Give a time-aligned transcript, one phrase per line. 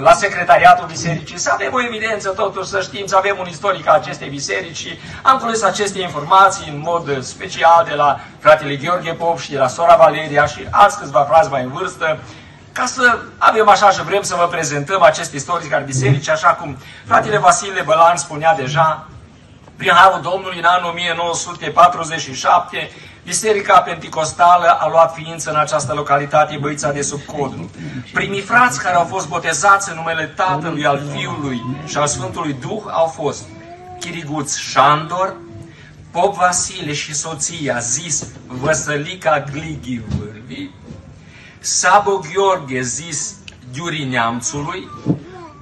[0.00, 3.94] la secretariatul bisericii, să avem o evidență totuși, să știm, să avem un istoric al
[3.94, 4.98] acestei biserici.
[5.22, 9.68] Am cules aceste informații în mod special de la fratele Gheorghe Pop și de la
[9.68, 12.18] sora Valeria și alți câțiva frați mai în vârstă,
[12.72, 16.76] ca să avem așa și vrem să vă prezentăm acest istoric al bisericii, așa cum
[17.06, 19.06] fratele Vasile Bălan spunea deja,
[19.80, 22.90] prin harul Domnului în anul 1947,
[23.24, 27.70] Biserica Pentecostală a luat ființă în această localitate, Băița de sub Codru.
[28.12, 32.82] Primii frați care au fost botezați în numele Tatălui, al Fiului și al Sfântului Duh
[32.90, 33.44] au fost
[34.00, 35.34] Chiriguț Șandor,
[36.10, 40.70] Pop Vasile și soția, zis Văsălica Glighi Vârvi,
[41.58, 43.34] Sabo Gheorghe, zis
[43.72, 44.88] Ghiuri Neamțului,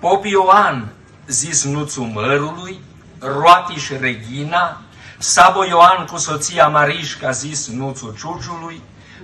[0.00, 0.92] Pop Ioan,
[1.26, 2.80] zis Nuțu Mărului,
[3.18, 4.80] Roatiș Regina,
[5.18, 8.80] Sabo Ioan cu soția Marișca, zis Nuțu Ciuciului,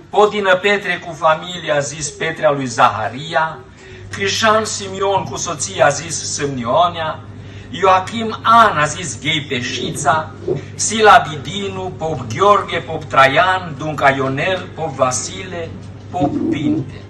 [0.09, 3.57] Podină Petre cu familia, zis Petrea lui Zaharia,
[4.09, 7.19] Crișan Simion cu soția, zis Sâmnionea,
[7.69, 10.31] Ioachim An a zis Ghei Peșița,
[10.75, 15.69] Sila Didinu, Pop Gheorghe, Pop Traian, Dunca Ionel, Pop Vasile,
[16.09, 17.01] Pop Pinte.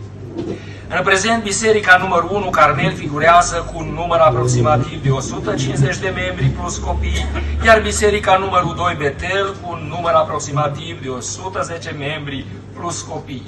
[0.98, 6.46] În prezent, biserica numărul 1, Carmel, figurează cu un număr aproximativ de 150 de membri
[6.46, 7.26] plus copii,
[7.66, 12.46] iar biserica numărul 2, Betel, cu un număr aproximativ de 110 membri
[12.80, 13.48] plus copii.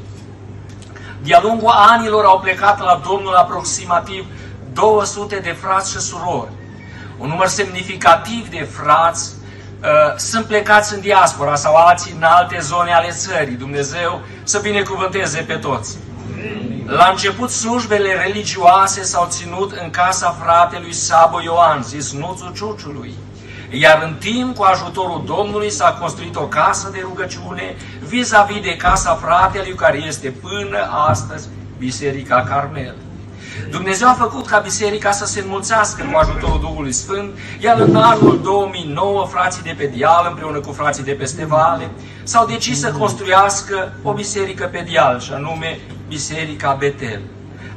[1.23, 4.25] De-a lungul anilor au plecat la Domnul aproximativ
[4.73, 6.51] 200 de frați și surori.
[7.17, 9.31] Un număr semnificativ de frați
[9.81, 13.55] uh, sunt plecați în diaspora sau alții în alte zone ale țării.
[13.55, 15.97] Dumnezeu să binecuvânteze pe toți.
[16.95, 23.13] La început slujbele religioase s-au ținut în casa fratelui Sabo Ioan, zis Nuțu Ciuciului.
[23.71, 27.75] Iar în timp, cu ajutorul Domnului, s-a construit o casă de rugăciune
[28.07, 30.77] vis-a-vis -vis de casa fratelui care este până
[31.07, 32.95] astăzi Biserica Carmel.
[33.69, 38.39] Dumnezeu a făcut ca biserica să se înmulțească cu ajutorul Duhului Sfânt, iar în anul
[38.43, 41.89] 2009, frații de pe Dial, împreună cu frații de peste Vale,
[42.23, 45.79] s-au decis să construiască o biserică pe Dial, și anume
[46.13, 47.21] Biserica Betel.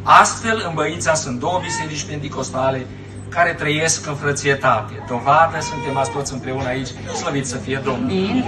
[0.02, 2.86] Astfel, în Băița sunt două biserici pentecostale
[3.28, 5.04] care trăiesc în frățietate.
[5.08, 6.88] Dovadă, suntem azi toți împreună aici,
[7.20, 8.44] slăvit să fie Domnul.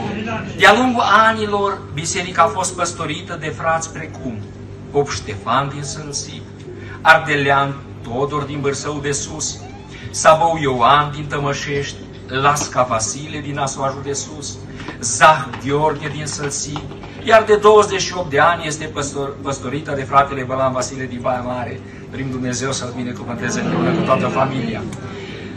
[0.57, 4.39] De-a lungul anilor, biserica a fost păstorită de frați precum
[4.91, 6.43] Pop Ștefan din Sănsic,
[7.01, 9.59] Ardelean Todor din Bărsău de Sus,
[10.11, 14.57] Sabou Ioan din Tămășești, Lasca Vasile din Asoajul de Sus,
[15.01, 16.83] Zah Gheorghe din Sălsic,
[17.29, 21.81] iar de 28 de ani este păstor, păstorită de fratele Bălan Vasile din Baia Mare.
[22.11, 24.83] Dorim Dumnezeu să-l binecuvânteze împreună cu toată familia.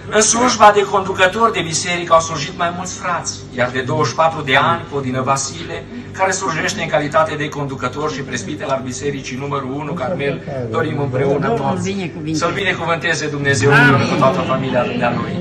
[0.09, 4.55] În slujba de conducător de biserică au slujit mai mulți frați, iar de 24 de
[4.55, 9.93] ani, Podină Vasile, care slujește în calitate de conducător și presbiter al bisericii numărul 1,
[9.93, 11.95] Carmel, dorim împreună toți
[12.31, 15.35] să-l binecuvânteze Dumnezeu împreună cu toată familia lui.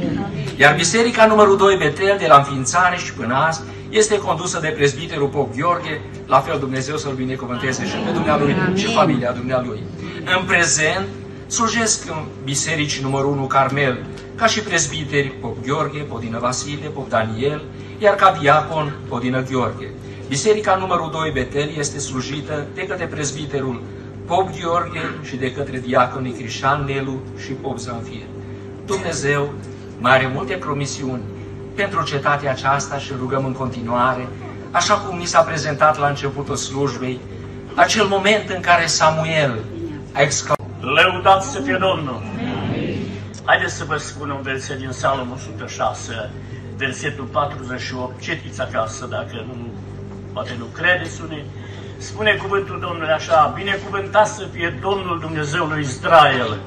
[0.57, 3.61] Iar biserica numărul 2, Betel, de la înființare și până azi,
[3.91, 8.95] este condusă de prezbiterul Pop Gheorghe, la fel Dumnezeu să-l binecuvânteze și pe dumnealui și
[8.95, 9.83] familia dumnealui.
[10.39, 11.07] În prezent,
[11.47, 17.63] slujesc în biserici numărul 1 Carmel, ca și prezbiteri Pop Gheorghe, Podină Vasile, Pop Daniel,
[17.99, 19.91] iar ca diacon Podină Gheorghe.
[20.29, 23.83] Biserica numărul 2 Betel este slujită de către prezbiterul
[24.27, 28.23] Pop Gheorghe și de către diaconii Crișan Nelu și Pop Zanfir.
[28.87, 29.53] Dumnezeu
[29.99, 31.23] mai are multe promisiuni
[31.81, 34.29] pentru cetatea aceasta și rugăm în continuare,
[34.71, 37.21] așa cum ni s-a prezentat la începutul slujbei,
[37.75, 39.65] acel moment în care Samuel
[40.13, 40.69] a exclamat.
[40.81, 42.23] Lăudați să fie Domnul!
[43.45, 46.31] Haideți să vă spun un verset din Salom 106,
[46.77, 49.55] versetul 48, citiți acasă dacă nu,
[50.33, 51.45] poate nu credeți unii.
[51.99, 56.59] Spune cuvântul Domnului așa, binecuvântat să fie Domnul Dumnezeului Israel,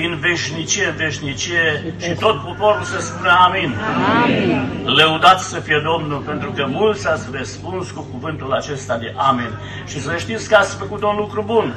[0.00, 3.74] din veșnicie în veșnicie și tot poporul să spună Amin.
[4.22, 4.60] Amin.
[4.84, 9.50] Lăudați să fie Domnul, pentru că mulți ați răspuns cu cuvântul acesta de Amin.
[9.86, 11.74] Și să știți că ați făcut un lucru bun.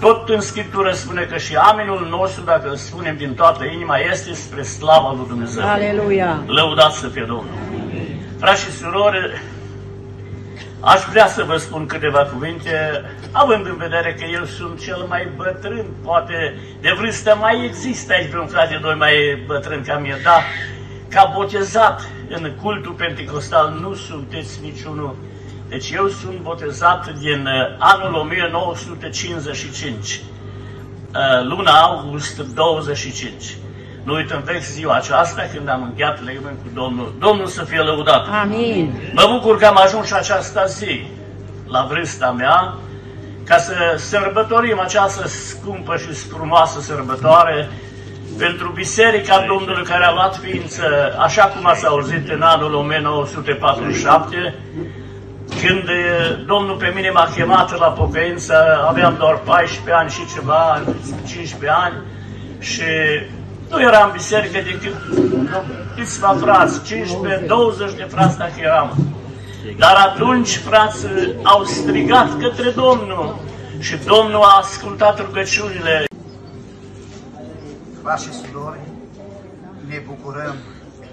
[0.00, 4.34] Tot în Scriptură spune că și aminul nostru, dacă îl spunem din toată inima, este
[4.34, 5.64] spre slava lui Dumnezeu.
[5.68, 6.42] Aleluia!
[6.46, 7.58] Lăudați să fie Domnul!
[8.38, 9.42] Frați și surori,
[10.84, 15.28] Aș vrea să vă spun câteva cuvinte, având în vedere că eu sunt cel mai
[15.36, 20.42] bătrân, poate de vârstă mai există aici un frate doi mai bătrân ca mine, dar
[21.08, 25.16] ca botezat în cultul pentecostal nu sunteți niciunul.
[25.68, 30.22] Deci eu sunt botezat din uh, anul 1955, uh,
[31.42, 33.56] luna august 25.
[34.02, 37.14] Nu uităm vechi ziua aceasta când am încheiat legământ cu Domnul.
[37.18, 38.26] Domnul să fie lăudat.
[38.42, 39.12] Amin.
[39.12, 41.06] Mă bucur că am ajuns și această zi
[41.66, 42.74] la vârsta mea,
[43.44, 47.68] ca să sărbătorim această scumpă și frumoasă sărbătoare
[48.38, 50.84] pentru Biserica Domnului care a luat ființă,
[51.18, 54.54] așa cum ați auzit în anul 1947,
[55.60, 55.88] când
[56.46, 60.82] Domnul pe mine m-a chemat la pocăință, aveam doar 14 ani și ceva,
[61.26, 61.94] 15 ani,
[62.58, 62.84] și
[63.72, 64.94] nu eram în biserică decât
[65.96, 68.96] câțiva frați, 15-20 de frați dacă eram.
[69.78, 73.38] Dar atunci frații au strigat către Domnul
[73.78, 76.04] și Domnul a ascultat rugăciunile.
[78.02, 78.78] Frați și surori,
[79.88, 80.54] ne bucurăm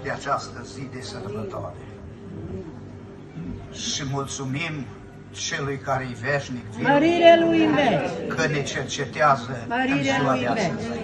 [0.02, 1.74] de această zi de sărbătoare
[3.72, 4.86] și mulțumim
[5.32, 8.36] celui care e veșnic viu, Mărire lui în veci.
[8.36, 10.90] că ne cercetează în Mărire ziua lui de în astăzi veci.
[10.92, 10.99] aici.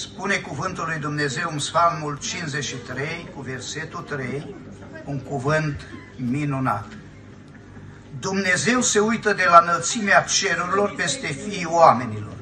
[0.00, 4.54] Spune cuvântul lui Dumnezeu în Psalmul 53, cu versetul 3,
[5.04, 5.80] un cuvânt
[6.16, 6.86] minunat.
[8.20, 12.32] Dumnezeu se uită de la înălțimea cerurilor peste fiii oamenilor,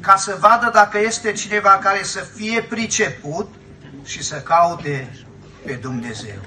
[0.00, 3.54] ca să vadă dacă este cineva care să fie priceput
[4.04, 5.24] și să caute
[5.64, 6.38] pe Dumnezeu.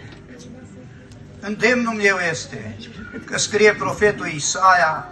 [1.39, 2.77] Îndemnul meu este
[3.25, 5.07] că scrie profetul Isaia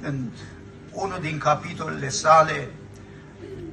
[0.00, 0.28] în
[0.90, 2.68] unul din capitolele sale,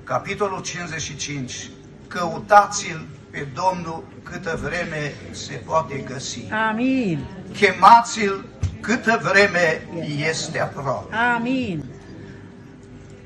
[0.07, 1.69] capitolul 55,
[2.07, 6.39] căutați-l pe Domnul câtă vreme se poate găsi.
[6.69, 7.25] Amin.
[7.53, 8.45] Chemați-l
[8.81, 9.87] câtă vreme
[10.29, 11.15] este aproape.
[11.15, 11.83] Amin.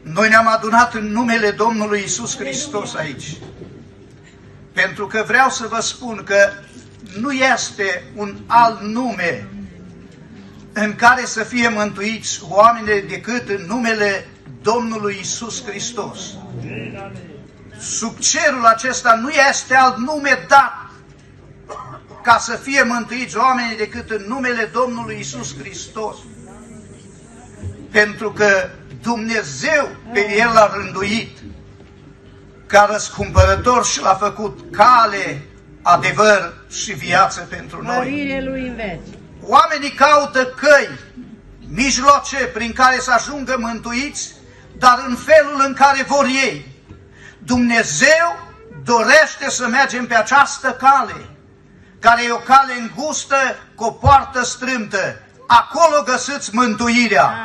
[0.01, 3.37] Noi ne-am adunat în numele Domnului Isus Hristos aici.
[4.73, 6.49] Pentru că vreau să vă spun că
[7.19, 9.47] nu este un alt nume
[10.73, 14.25] în care să fie mântuiți oamenii decât în numele
[14.61, 16.19] Domnului Isus Hristos.
[17.79, 20.89] Sub cerul acesta nu este alt nume dat
[22.23, 26.15] ca să fie mântuiți oamenii decât în numele Domnului Isus Hristos.
[27.91, 28.69] Pentru că
[29.01, 31.37] Dumnezeu pe El l-a rânduit
[32.65, 35.45] ca răscumpărător și l-a făcut cale,
[35.81, 37.97] adevăr și viață pentru noi.
[37.97, 39.17] Mărire lui în veci.
[39.41, 40.89] Oamenii caută căi,
[41.67, 44.33] mijloace prin care să ajungă mântuiți,
[44.81, 46.65] dar în felul în care vor ei.
[47.39, 48.27] Dumnezeu
[48.83, 51.29] dorește să mergem pe această cale,
[51.99, 55.21] care e o cale îngustă cu o poartă strâmtă.
[55.47, 57.31] Acolo găsiți mântuirea.